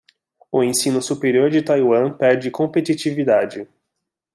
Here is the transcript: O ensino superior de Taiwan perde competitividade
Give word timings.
O 0.51 0.63
ensino 0.63 0.99
superior 0.99 1.51
de 1.51 1.61
Taiwan 1.61 2.11
perde 2.17 2.49
competitividade 2.49 3.69